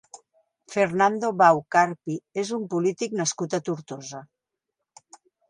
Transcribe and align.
Fernando 0.75 1.29
Bau 1.41 1.61
Carpi 1.75 2.15
és 2.45 2.51
un 2.57 2.65
polític 2.73 3.15
nascut 3.21 3.55
a 3.59 3.61
Tortosa. 3.69 4.25